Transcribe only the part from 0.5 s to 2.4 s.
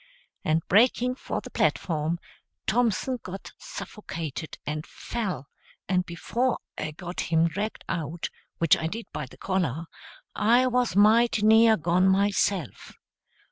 breaking for the platform,